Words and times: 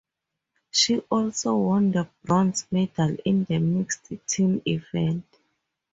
She 0.71 0.97
also 1.11 1.55
won 1.57 1.91
the 1.91 2.09
bronze 2.23 2.65
medal 2.71 3.17
in 3.23 3.43
the 3.43 3.59
mixed 3.59 4.09
team 4.25 4.59
event. 4.65 5.25